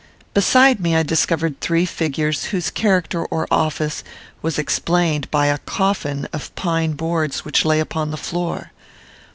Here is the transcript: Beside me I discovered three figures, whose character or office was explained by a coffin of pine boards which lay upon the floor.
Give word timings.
Beside 0.33 0.79
me 0.79 0.95
I 0.95 1.03
discovered 1.03 1.59
three 1.61 1.85
figures, 1.85 2.45
whose 2.45 2.71
character 2.71 3.23
or 3.25 3.47
office 3.51 4.03
was 4.41 4.57
explained 4.57 5.29
by 5.29 5.45
a 5.45 5.59
coffin 5.59 6.27
of 6.33 6.55
pine 6.55 6.93
boards 6.93 7.45
which 7.45 7.65
lay 7.65 7.79
upon 7.79 8.09
the 8.09 8.17
floor. 8.17 8.71